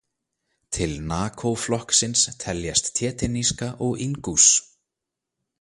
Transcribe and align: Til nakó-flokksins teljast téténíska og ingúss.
Til 0.73 0.91
nakó-flokksins 1.11 2.21
teljast 2.43 2.85
téténíska 2.99 3.67
og 3.85 3.93
ingúss. 4.05 4.49